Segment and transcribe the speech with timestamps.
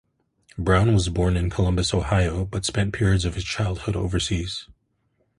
[0.57, 4.67] Brown was born in Columbus, Ohio, but spent periods of his childhood overseas.